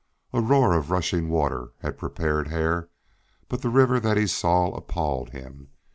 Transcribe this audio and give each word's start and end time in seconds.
A 0.33 0.41
roar 0.41 0.73
of 0.75 0.89
rushing 0.89 1.29
waters 1.29 1.69
had 1.81 1.99
prepared 1.99 2.47
Hare, 2.47 2.89
but 3.49 3.61
the 3.61 3.69
river 3.69 3.99
that 3.99 4.17
he 4.17 4.25
saw 4.25 4.71
appalled 4.73 5.29
him. 5.29 5.69